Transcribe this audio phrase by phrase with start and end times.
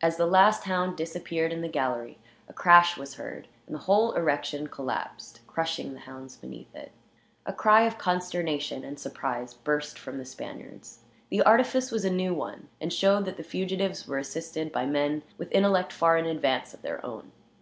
[0.00, 2.16] As the last hound disappeared in the gallery,
[2.48, 6.90] a crash was heard, and the whole erection collapsed, crushing the hounds beneath it.
[7.44, 11.00] A cry of consternation and surprise burst from the Spaniards.
[11.28, 15.22] The artifice was a new one, and showed that the fugitives were assisted by men
[15.36, 17.30] with intellect far in advance of their own.